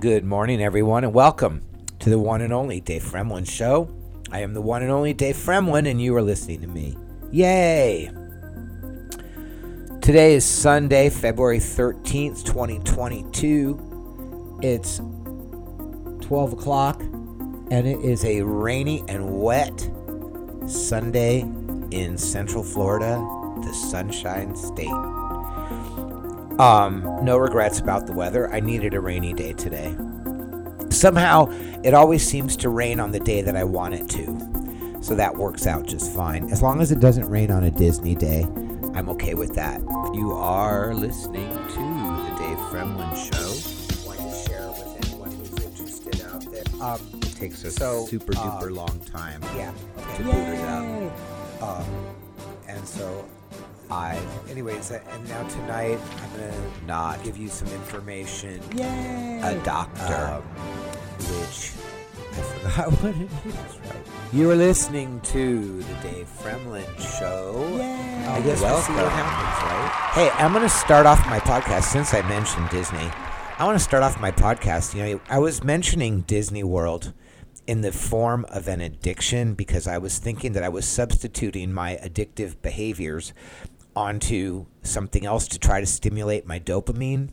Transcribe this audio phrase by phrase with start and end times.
[0.00, 1.60] Good morning, everyone, and welcome
[1.98, 3.92] to the one and only Dave Fremlin Show.
[4.30, 6.96] I am the one and only Dave Fremlin, and you are listening to me.
[7.32, 8.08] Yay!
[10.00, 14.60] Today is Sunday, February 13th, 2022.
[14.62, 19.90] It's 12 o'clock, and it is a rainy and wet
[20.68, 21.40] Sunday
[21.90, 23.16] in Central Florida,
[23.64, 25.17] the Sunshine State.
[26.58, 28.50] Um, no regrets about the weather.
[28.52, 29.94] I needed a rainy day today.
[30.90, 31.46] Somehow,
[31.84, 34.98] it always seems to rain on the day that I want it to.
[35.02, 36.50] So that works out just fine.
[36.50, 38.42] As long as it doesn't rain on a Disney day,
[38.94, 39.80] I'm okay with that.
[40.14, 44.08] You are listening to the Dave Fremlin Show.
[44.10, 46.64] I Want to share with anyone who's interested out there.
[46.82, 49.70] Um, it takes a So, super duper um, long time Yeah.
[50.16, 51.62] to boot it up.
[51.62, 51.84] Um,
[52.66, 53.24] and so
[53.90, 54.20] I,
[54.50, 58.60] anyways, uh, and now tonight I'm gonna not give you some information.
[58.76, 59.40] Yay.
[59.42, 60.42] A doctor,
[61.18, 61.72] which
[62.32, 63.54] I forgot what it is.
[63.54, 64.06] Right.
[64.32, 67.66] You are listening to the Dave Fremlin Show.
[67.78, 68.26] Yay.
[68.26, 69.88] I guess we'll see what happens, right?
[70.12, 73.10] Hey, I'm going to start off my podcast since I mentioned Disney.
[73.58, 74.94] I want to start off my podcast.
[74.94, 77.14] You know, I was mentioning Disney World
[77.66, 81.98] in the form of an addiction because I was thinking that I was substituting my
[82.02, 83.32] addictive behaviors
[83.98, 87.30] onto something else to try to stimulate my dopamine.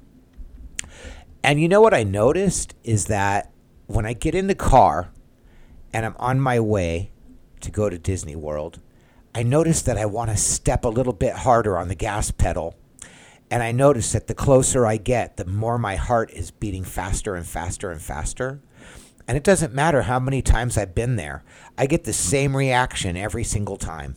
[1.43, 3.51] And you know what I noticed is that
[3.85, 5.11] when I get in the car
[5.93, 7.11] and I'm on my way
[7.61, 8.79] to go to Disney World,
[9.35, 12.75] I notice that I want to step a little bit harder on the gas pedal.
[13.51, 17.35] And I notice that the closer I get, the more my heart is beating faster
[17.35, 18.59] and faster and faster.
[19.27, 21.43] And it doesn't matter how many times I've been there,
[21.77, 24.15] I get the same reaction every single time.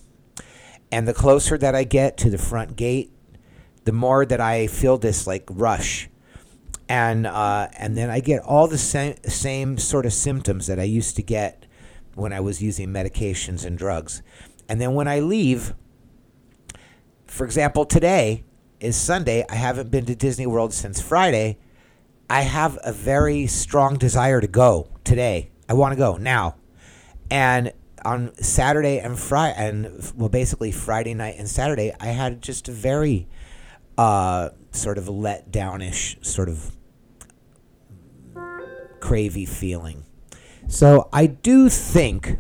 [0.91, 3.13] And the closer that I get to the front gate,
[3.85, 6.09] the more that I feel this like rush.
[6.89, 10.85] And uh, and then I get all the same same sort of symptoms that I
[10.85, 11.67] used to get
[12.15, 14.23] when I was using medications and drugs.
[14.69, 15.75] And then when I leave,
[17.27, 18.45] for example, today
[18.81, 19.45] is Sunday.
[19.49, 21.59] I haven't been to Disney World since Friday.
[22.31, 25.51] I have a very strong desire to go today.
[25.69, 26.57] I want to go now.
[27.31, 27.73] And
[28.05, 32.73] on Saturday and Friday, and well, basically Friday night and Saturday, I had just a
[32.73, 33.29] very
[33.97, 36.77] uh, sort of let downish, sort of
[39.01, 40.05] cravey feeling.
[40.69, 42.39] So I do think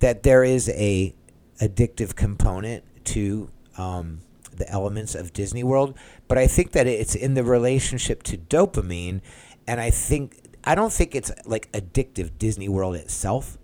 [0.00, 1.14] that there is a
[1.60, 4.20] addictive component to um,
[4.56, 5.96] the elements of Disney World,
[6.28, 9.20] but I think that it's in the relationship to dopamine,
[9.66, 13.58] and I think I don't think it's like addictive Disney World itself.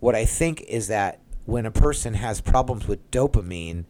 [0.00, 3.84] What I think is that when a person has problems with dopamine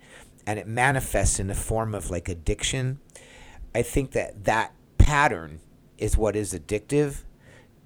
[0.47, 3.01] and it manifests in the form of like addiction,
[3.75, 5.61] I think that that pattern
[5.99, 7.25] is what is addictive.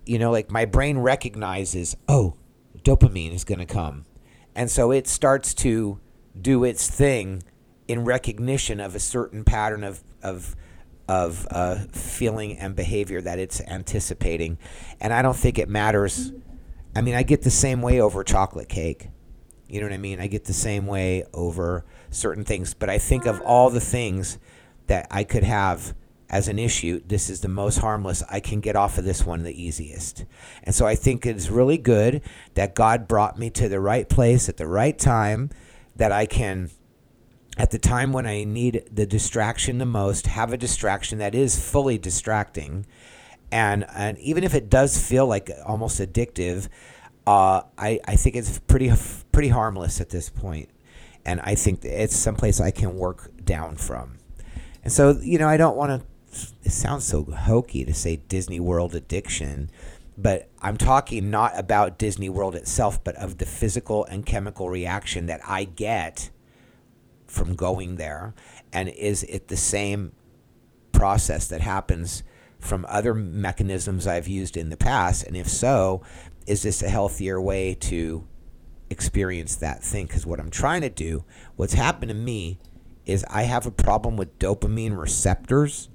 [0.04, 2.34] You know, like my brain recognizes, oh,
[2.84, 4.04] dopamine is going to come.
[4.54, 5.98] And so it starts to
[6.40, 7.42] do its thing
[7.88, 10.54] in recognition of a certain pattern of, of,
[11.08, 14.58] of uh, feeling and behavior that it's anticipating.
[15.00, 16.32] And I don't think it matters.
[16.94, 19.08] I mean, I get the same way over chocolate cake.
[19.68, 20.20] You know what I mean?
[20.20, 22.74] I get the same way over certain things.
[22.74, 24.38] But I think of all the things
[24.86, 25.94] that I could have
[26.28, 28.22] as an issue, this is the most harmless.
[28.30, 30.24] I can get off of this one the easiest.
[30.62, 32.22] And so I think it's really good
[32.54, 35.50] that God brought me to the right place at the right time,
[35.96, 36.70] that I can,
[37.58, 41.62] at the time when I need the distraction the most, have a distraction that is
[41.62, 42.86] fully distracting.
[43.52, 46.68] And, and even if it does feel like almost addictive,
[47.26, 48.90] uh, I, I think it's pretty
[49.30, 50.70] pretty harmless at this point,
[51.24, 54.18] and I think it's someplace I can work down from.
[54.82, 56.48] And so, you know, I don't want to.
[56.64, 59.70] It sounds so hokey to say Disney World addiction,
[60.16, 65.26] but I'm talking not about Disney World itself, but of the physical and chemical reaction
[65.26, 66.30] that I get
[67.26, 68.34] from going there.
[68.72, 70.12] And is it the same
[70.92, 72.22] process that happens
[72.62, 75.26] from other mechanisms I've used in the past?
[75.26, 76.02] And if so,
[76.46, 78.26] is this a healthier way to
[78.90, 80.06] experience that thing?
[80.06, 81.24] Because what I'm trying to do,
[81.56, 82.58] what's happened to me,
[83.04, 85.88] is I have a problem with dopamine receptors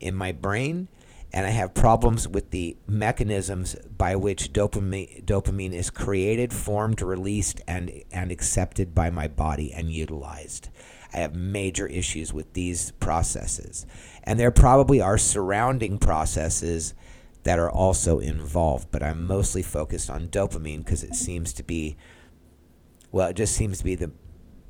[0.00, 0.88] in my brain,
[1.32, 7.60] and I have problems with the mechanisms by which dopamine dopamine is created, formed, released,
[7.68, 10.70] and and accepted by my body and utilized.
[11.12, 13.86] I have major issues with these processes,
[14.24, 16.94] and there probably are surrounding processes
[17.44, 18.88] that are also involved.
[18.90, 21.96] But I'm mostly focused on dopamine because it seems to be,
[23.10, 24.12] well, it just seems to be the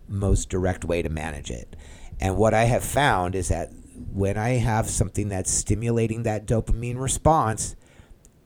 [0.08, 1.76] most direct way to manage it.
[2.20, 3.72] And what I have found is that
[4.12, 7.74] when I have something that's stimulating that dopamine response,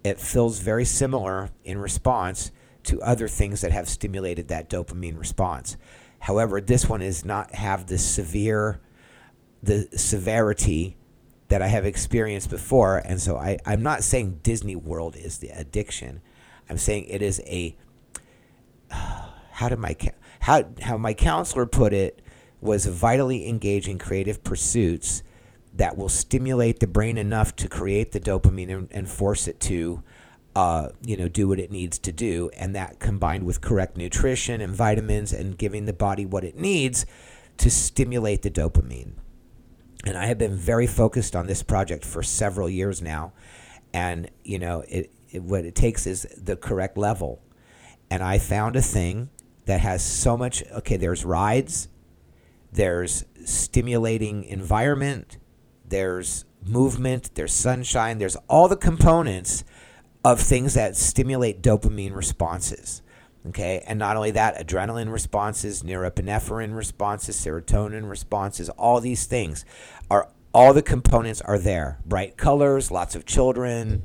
[0.05, 2.51] it feels very similar in response
[2.85, 5.77] to other things that have stimulated that dopamine response.
[6.23, 8.81] However, this one is not have the severe
[9.61, 10.97] the severity
[11.49, 12.99] that I have experienced before.
[12.99, 16.21] And so I, I'm not saying Disney World is the addiction.
[16.71, 17.77] I'm saying it is a
[18.91, 19.97] how did my
[20.41, 22.23] how how my counselor put it
[22.61, 25.25] was vitally engaging creative pursuits
[25.75, 30.05] that will stimulate the brain enough to create the dopamine and, and force it to
[30.55, 32.51] uh, you know do what it needs to do.
[32.57, 37.07] And that combined with correct nutrition and vitamins and giving the body what it needs
[37.59, 39.13] to stimulate the dopamine.
[40.05, 43.33] And I have been very focused on this project for several years now.
[43.95, 47.43] And you know it, it what it takes is the correct level.
[48.11, 49.31] And I found a thing
[49.67, 51.89] that has so much okay there's rides
[52.73, 55.39] there's stimulating environment
[55.85, 59.65] there's movement there's sunshine there's all the components
[60.25, 63.03] of things that stimulate dopamine responses
[63.49, 63.83] okay?
[63.89, 69.65] And not only that adrenaline responses norepinephrine responses serotonin responses all these things
[70.11, 74.03] are all the components are there bright colors lots of children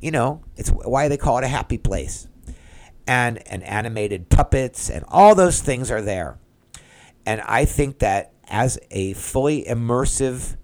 [0.00, 2.28] you know it's why they call it a happy place.
[3.06, 6.38] And and animated puppets and all those things are there.
[7.26, 10.56] And I think that as a fully immersive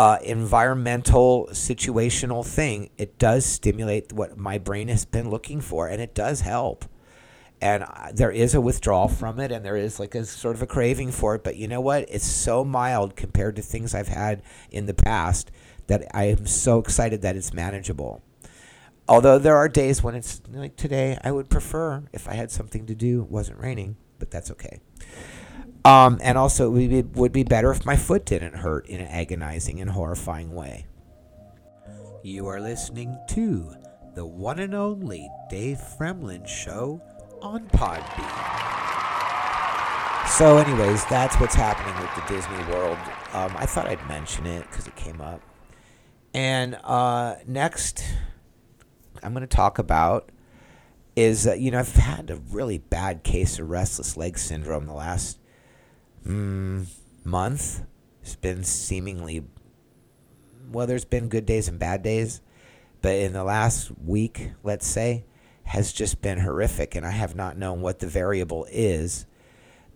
[0.00, 6.00] uh, environmental situational thing, it does stimulate what my brain has been looking for, and
[6.00, 6.86] it does help.
[7.60, 10.66] And there is a withdrawal from it, and there is like a sort of a
[10.66, 11.44] craving for it.
[11.44, 12.08] But you know what?
[12.08, 15.50] It's so mild compared to things I've had in the past
[15.88, 18.22] that I am so excited that it's manageable.
[19.06, 22.86] Although there are days when it's like today, I would prefer if I had something
[22.86, 24.80] to do, it wasn't raining, but that's okay.
[25.84, 29.00] Um, and also, it would be, would be better if my foot didn't hurt in
[29.00, 30.86] an agonizing and horrifying way.
[32.22, 33.74] You are listening to
[34.14, 37.00] the one and only Dave Fremlin Show
[37.40, 38.58] on Podbean.
[40.28, 42.98] So, anyways, that's what's happening with the Disney World.
[43.32, 45.40] Um, I thought I'd mention it because it came up.
[46.34, 48.04] And uh, next,
[49.22, 50.30] I'm going to talk about
[51.16, 54.92] is uh, you know I've had a really bad case of restless leg syndrome the
[54.92, 55.39] last
[56.26, 56.86] mm,
[57.24, 57.82] month.
[58.22, 59.44] It's been seemingly
[60.70, 60.86] well.
[60.86, 62.40] There's been good days and bad days,
[63.02, 65.24] but in the last week, let's say,
[65.64, 69.26] has just been horrific, and I have not known what the variable is.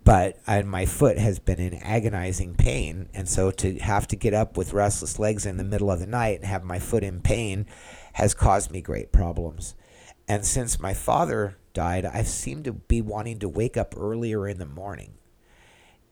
[0.05, 4.35] But I, my foot has been in agonizing pain, and so to have to get
[4.35, 7.23] up with restless legs in the middle of the night and have my foot in
[7.23, 7.67] pain
[8.15, 9.75] has caused me great problems.
[10.29, 14.59] And since my father died, I've seemed to be wanting to wake up earlier in
[14.59, 15.15] the morning.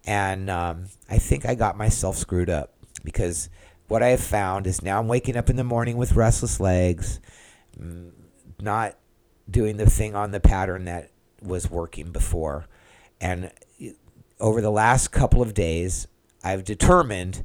[0.06, 3.48] And um, I think I got myself screwed up because
[3.88, 7.20] what I have found is now I'm waking up in the morning with restless legs,
[7.78, 8.10] mm,
[8.60, 8.96] not
[9.50, 11.10] doing the thing on the pattern that
[11.40, 12.66] was working before.
[13.20, 13.52] And
[14.40, 16.08] over the last couple of days,
[16.42, 17.44] I've determined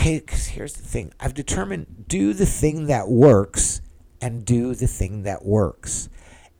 [0.00, 3.82] Okay, here's the thing I've determined do the thing that works
[4.20, 6.08] and do the thing that works.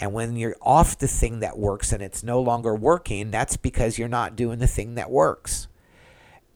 [0.01, 3.99] And when you're off the thing that works and it's no longer working, that's because
[3.99, 5.69] you're not doing the thing that works.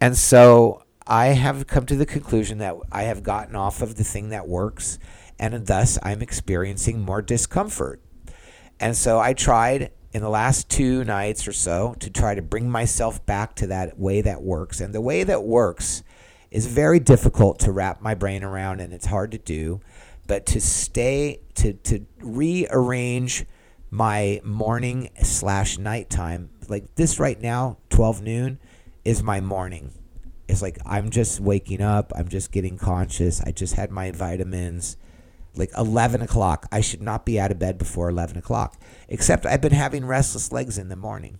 [0.00, 4.04] And so I have come to the conclusion that I have gotten off of the
[4.04, 4.98] thing that works,
[5.38, 8.00] and thus I'm experiencing more discomfort.
[8.80, 12.70] And so I tried in the last two nights or so to try to bring
[12.70, 14.80] myself back to that way that works.
[14.80, 16.02] And the way that works
[16.50, 19.80] is very difficult to wrap my brain around and it's hard to do.
[20.26, 23.44] But to stay, to, to rearrange
[23.90, 28.58] my morning slash nighttime, like this right now, 12 noon,
[29.04, 29.92] is my morning.
[30.48, 34.96] It's like I'm just waking up, I'm just getting conscious, I just had my vitamins.
[35.56, 36.66] Like 11 o'clock.
[36.72, 38.76] I should not be out of bed before 11 o'clock.
[39.08, 41.38] Except I've been having restless legs in the morning.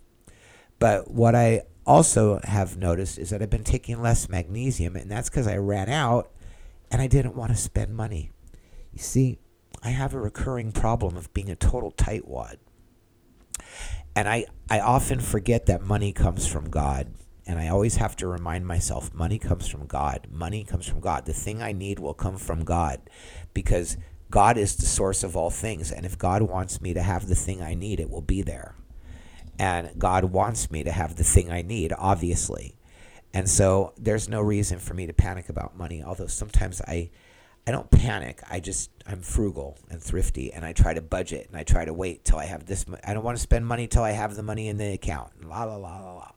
[0.78, 5.28] But what I also have noticed is that I've been taking less magnesium, and that's
[5.28, 6.30] because I ran out
[6.90, 8.30] and I didn't want to spend money.
[8.94, 9.38] You see,
[9.82, 12.56] I have a recurring problem of being a total tightwad.
[14.16, 17.12] And I, I often forget that money comes from God.
[17.46, 20.28] And I always have to remind myself money comes from God.
[20.30, 21.26] Money comes from God.
[21.26, 23.00] The thing I need will come from God
[23.52, 23.98] because
[24.30, 25.92] God is the source of all things.
[25.92, 28.76] And if God wants me to have the thing I need, it will be there
[29.58, 32.76] and God wants me to have the thing I need, obviously.
[33.32, 37.10] And so there's no reason for me to panic about money, although sometimes I
[37.66, 38.42] I don't panic.
[38.50, 41.94] I just I'm frugal and thrifty and I try to budget and I try to
[41.94, 44.42] wait till I have this I don't want to spend money till I have the
[44.42, 45.46] money in the account.
[45.48, 46.30] La la la la la.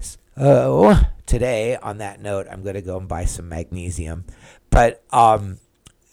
[0.00, 0.94] So
[1.26, 4.24] today on that note, I'm going to go and buy some magnesium.
[4.70, 5.58] But um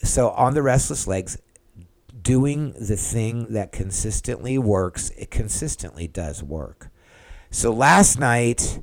[0.02, 1.38] so on the restless legs,
[2.22, 6.90] doing the thing that consistently works, it consistently does work.
[7.52, 8.82] So last night,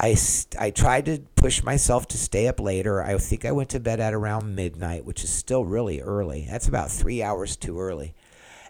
[0.00, 0.16] I,
[0.58, 3.02] I tried to push myself to stay up later.
[3.02, 6.46] I think I went to bed at around midnight, which is still really early.
[6.48, 8.14] That's about three hours too early.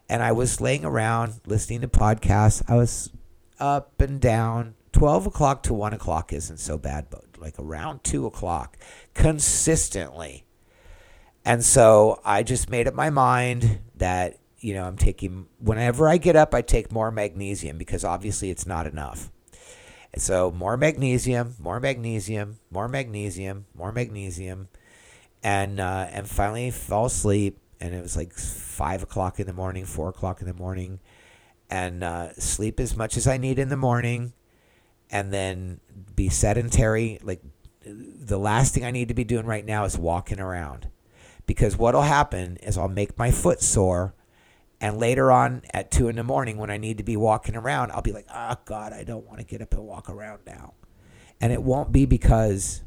[0.09, 2.69] And I was laying around listening to podcasts.
[2.69, 3.11] I was
[3.61, 4.75] up and down.
[4.93, 8.77] 12 o'clock to 1 o'clock isn't so bad, but like around 2 o'clock
[9.15, 10.45] consistently.
[11.45, 16.17] And so I just made up my mind that, you know, I'm taking, whenever I
[16.17, 19.31] get up, I take more magnesium because obviously it's not enough.
[20.17, 24.69] So more magnesium, more magnesium, more magnesium, more magnesium,
[25.43, 27.59] and uh, and finally fall asleep.
[27.81, 31.01] And it was like five o'clock in the morning, four o'clock in the morning,
[31.71, 34.33] and uh, sleep as much as I need in the morning,
[35.11, 35.81] and then
[36.17, 37.21] be sedentary.
[37.23, 37.43] Like
[37.85, 40.89] the last thing I need to be doing right now is walking around,
[41.47, 44.15] because what'll happen is I'll make my foot sore
[44.81, 47.93] and later on at two in the morning, when I need to be walking around,
[47.93, 50.75] I'll be like, oh, God, I don't want to get up and walk around now.
[51.41, 52.83] And it won't be because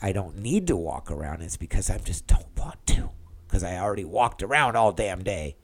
[0.00, 1.42] I don't need to walk around.
[1.42, 3.10] It's because I just don't want to
[3.46, 5.56] because I already walked around all damn day.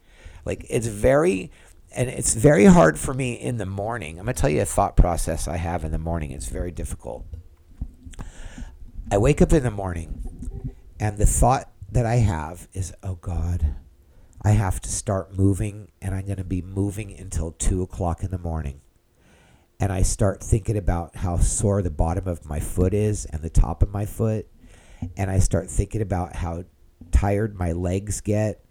[0.45, 1.51] Like it's very,
[1.95, 4.19] and it's very hard for me in the morning.
[4.19, 6.31] I'm going to tell you a thought process I have in the morning.
[6.31, 7.25] It's very difficult.
[9.11, 13.75] I wake up in the morning and the thought that I have is, oh God,
[14.43, 18.31] I have to start moving, and I'm going to be moving until 2 o'clock in
[18.31, 18.81] the morning.
[19.79, 23.49] And I start thinking about how sore the bottom of my foot is and the
[23.49, 24.47] top of my foot.
[25.15, 26.65] And I start thinking about how
[27.11, 28.63] tired my legs get.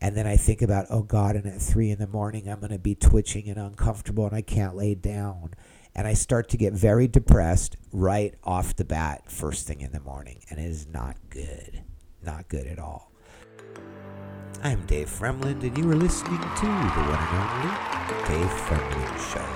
[0.00, 2.72] And then I think about, oh God, and at 3 in the morning, I'm going
[2.72, 5.54] to be twitching and uncomfortable and I can't lay down.
[5.94, 10.00] And I start to get very depressed right off the bat, first thing in the
[10.00, 10.42] morning.
[10.48, 11.82] And it is not good.
[12.22, 13.10] Not good at all.
[14.60, 17.70] I'm Dave Fremlin, and you are listening to the one and only
[18.26, 19.46] Dave Fremlin Show.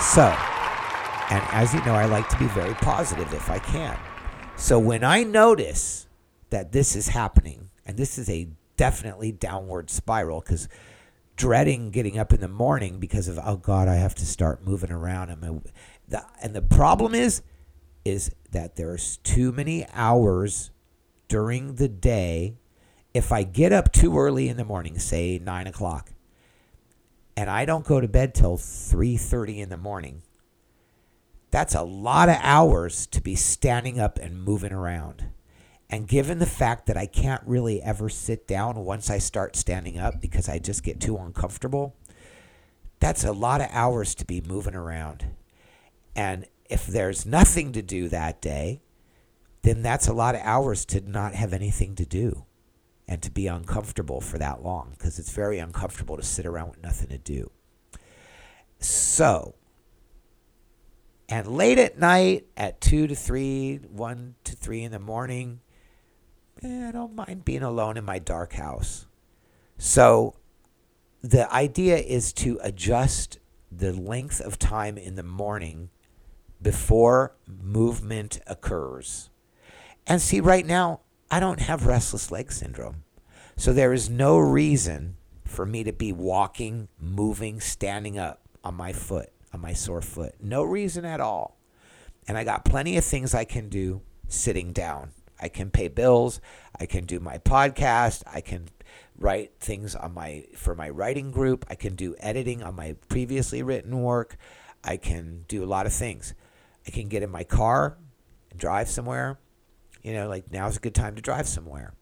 [0.00, 0.22] So,
[1.30, 3.98] and as you know, I like to be very positive if I can.
[4.56, 6.06] So when I notice
[6.48, 8.48] that this is happening, and this is a
[8.78, 10.66] definitely downward spiral, because
[11.36, 14.90] dreading getting up in the morning because of oh god, I have to start moving
[14.90, 15.62] around, and
[16.08, 17.42] the and the problem is,
[18.02, 20.70] is that there's too many hours
[21.28, 22.56] during the day,
[23.12, 26.10] if I get up too early in the morning, say nine o'clock,
[27.36, 30.22] and I don't go to bed till three thirty in the morning,
[31.50, 35.26] that's a lot of hours to be standing up and moving around.
[35.90, 39.98] And given the fact that I can't really ever sit down once I start standing
[39.98, 41.94] up because I just get too uncomfortable,
[42.98, 45.26] that's a lot of hours to be moving around.
[46.16, 48.80] And if there's nothing to do that day,
[49.64, 52.44] then that's a lot of hours to not have anything to do
[53.08, 56.82] and to be uncomfortable for that long because it's very uncomfortable to sit around with
[56.82, 57.50] nothing to do.
[58.78, 59.54] So,
[61.28, 65.60] and late at night at 2 to 3, 1 to 3 in the morning,
[66.62, 69.06] eh, I don't mind being alone in my dark house.
[69.78, 70.36] So,
[71.22, 73.38] the idea is to adjust
[73.72, 75.88] the length of time in the morning
[76.60, 79.30] before movement occurs.
[80.06, 83.04] And see, right now, I don't have restless leg syndrome.
[83.56, 88.92] So there is no reason for me to be walking, moving, standing up on my
[88.92, 90.34] foot, on my sore foot.
[90.40, 91.58] No reason at all.
[92.26, 95.10] And I got plenty of things I can do sitting down.
[95.40, 96.40] I can pay bills,
[96.78, 98.68] I can do my podcast, I can
[99.18, 103.62] write things on my for my writing group, I can do editing on my previously
[103.62, 104.36] written work,
[104.82, 106.34] I can do a lot of things.
[106.86, 107.98] I can get in my car
[108.50, 109.38] and drive somewhere
[110.04, 111.94] you know, like now's a good time to drive somewhere.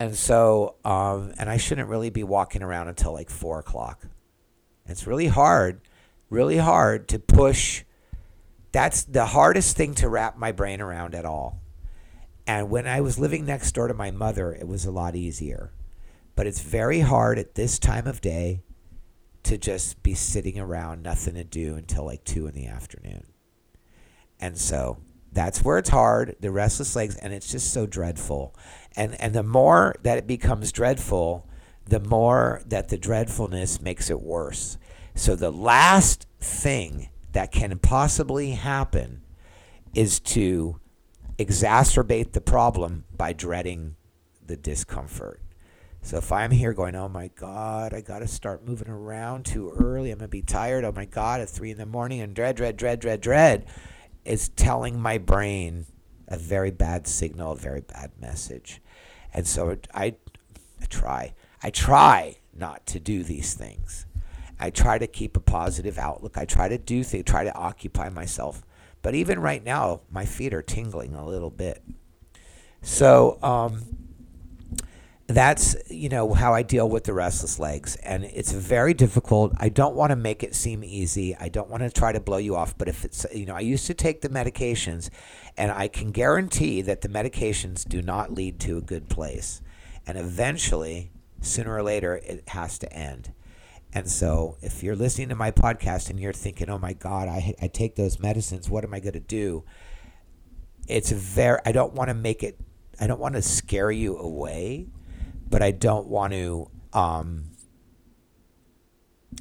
[0.00, 4.06] And so, um, and I shouldn't really be walking around until like four o'clock.
[4.86, 5.80] It's really hard,
[6.30, 7.84] really hard to push.
[8.72, 11.60] That's the hardest thing to wrap my brain around at all.
[12.46, 15.72] And when I was living next door to my mother, it was a lot easier.
[16.36, 18.60] But it's very hard at this time of day
[19.44, 23.26] to just be sitting around, nothing to do until like two in the afternoon.
[24.40, 24.98] And so
[25.34, 28.54] that's where it's hard, the restless legs, and it's just so dreadful.
[28.96, 31.46] And and the more that it becomes dreadful,
[31.86, 34.78] the more that the dreadfulness makes it worse.
[35.14, 39.22] So the last thing that can possibly happen
[39.92, 40.80] is to
[41.36, 43.96] exacerbate the problem by dreading
[44.44, 45.40] the discomfort.
[46.02, 49.70] So if I'm here going, oh my God, I got to start moving around too
[49.70, 50.10] early.
[50.10, 50.84] I'm going to be tired.
[50.84, 53.66] Oh my God, at three in the morning and dread, dread, dread, dread, dread
[54.24, 55.86] is telling my brain
[56.28, 58.80] a very bad signal, a very bad message.
[59.32, 60.16] And so I,
[60.80, 61.34] I try.
[61.62, 64.06] I try not to do these things.
[64.58, 66.38] I try to keep a positive outlook.
[66.38, 68.62] I try to do things, try to occupy myself.
[69.02, 71.82] But even right now, my feet are tingling a little bit.
[72.80, 73.82] So um,
[75.26, 79.52] that's you know how I deal with the restless legs, and it's very difficult.
[79.56, 81.34] I don't want to make it seem easy.
[81.36, 82.76] I don't want to try to blow you off.
[82.76, 85.08] But if it's you know, I used to take the medications,
[85.56, 89.62] and I can guarantee that the medications do not lead to a good place,
[90.06, 93.32] and eventually, sooner or later, it has to end.
[93.94, 97.54] And so, if you're listening to my podcast and you're thinking, "Oh my God, I
[97.62, 98.68] I take those medicines.
[98.68, 99.64] What am I going to do?"
[100.86, 101.60] It's very.
[101.64, 102.60] I don't want to make it.
[103.00, 104.88] I don't want to scare you away
[105.54, 106.68] but I don't want to.
[106.92, 107.52] Um,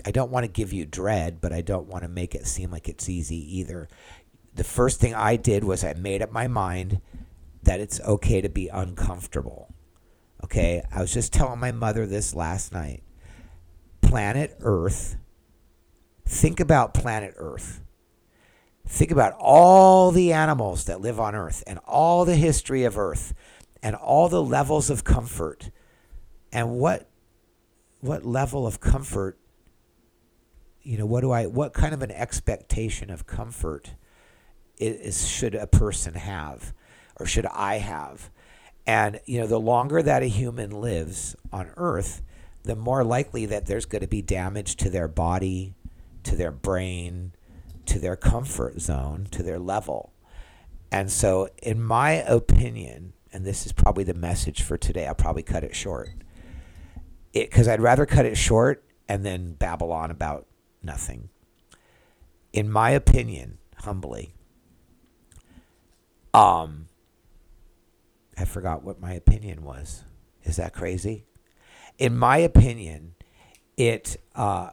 [0.06, 2.70] I don't want to give you dread, but I don't want to make it seem
[2.70, 3.90] like it's easy either.
[4.54, 7.02] The first thing I did was I made up my mind
[7.64, 9.74] that it's okay to be uncomfortable.
[10.44, 13.02] Okay, I was just telling my mother this last night.
[14.02, 15.18] Planet Earth,
[16.28, 17.82] think about planet Earth.
[18.88, 23.34] Think about all the animals that live on Earth and all the history of Earth
[23.82, 25.72] and all the levels of comfort
[26.54, 27.10] and what
[28.00, 29.38] what level of comfort
[30.84, 33.96] you know what do i what kind of an expectation of comfort
[34.78, 36.74] is, should a person have
[37.18, 38.30] or should i have?
[38.86, 42.22] And you know the longer that a human lives on earth
[42.64, 45.74] the more likely that there's going to be damage to their body
[46.24, 47.34] to their brain
[47.86, 50.14] to their comfort zone to their level.
[50.92, 55.44] And so in my opinion and this is probably the message for today i'll probably
[55.44, 56.10] cut it short
[57.34, 60.48] because I'd rather cut it short and then babble on about
[60.82, 61.30] nothing.
[62.52, 64.34] In my opinion, humbly,
[66.34, 66.88] um,
[68.38, 70.04] I forgot what my opinion was.
[70.44, 71.26] Is that crazy?
[71.98, 73.16] In my opinion,
[73.78, 74.18] it.
[74.36, 74.72] Uh,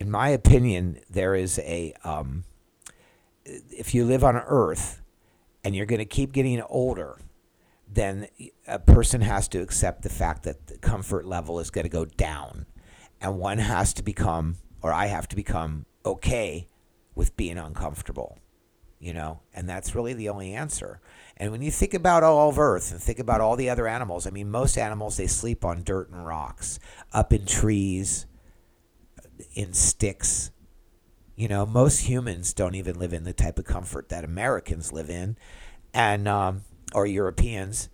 [0.00, 1.92] in my opinion, there is a.
[2.04, 2.44] Um,
[3.44, 5.00] if you live on Earth,
[5.64, 7.18] and you're going to keep getting older,
[7.90, 8.28] then
[8.66, 12.04] a person has to accept the fact that the comfort level is going to go
[12.04, 12.66] down.
[13.20, 16.68] And one has to become, or I have to become, okay
[17.14, 18.38] with being uncomfortable,
[19.00, 19.40] you know?
[19.52, 21.00] And that's really the only answer.
[21.36, 24.26] And when you think about all of Earth and think about all the other animals,
[24.26, 26.78] I mean, most animals, they sleep on dirt and rocks,
[27.12, 28.26] up in trees,
[29.54, 30.50] in sticks.
[31.36, 35.08] You know, most humans don't even live in the type of comfort that Americans live
[35.10, 35.36] in.
[35.94, 36.62] And, um,
[36.94, 37.88] or Europeans.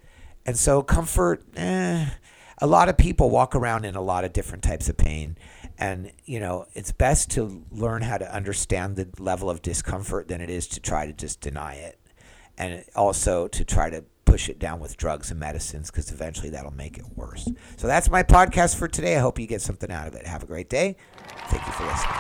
[0.47, 2.07] And so comfort, eh,
[2.59, 5.37] a lot of people walk around in a lot of different types of pain.
[5.79, 10.41] And, you know, it's best to learn how to understand the level of discomfort than
[10.41, 11.99] it is to try to just deny it.
[12.57, 16.73] And also to try to push it down with drugs and medicines because eventually that'll
[16.73, 17.49] make it worse.
[17.77, 19.17] So that's my podcast for today.
[19.17, 20.27] I hope you get something out of it.
[20.27, 20.97] Have a great day.
[21.49, 22.15] Thank you for listening.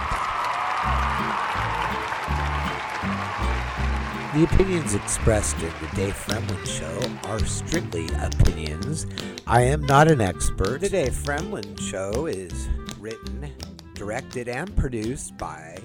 [4.34, 9.06] The opinions expressed in the Dave Fremlin Show are strictly opinions.
[9.46, 10.80] I am not an expert.
[10.80, 12.68] The Dave Fremlin Show is
[12.98, 13.52] written,
[13.94, 15.78] directed, and produced by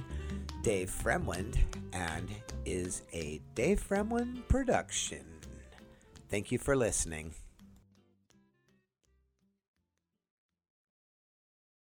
[0.64, 1.56] Dave Fremlin
[1.94, 2.28] and
[2.66, 5.24] is a Dave Fremlin production.
[6.28, 7.36] Thank you for listening.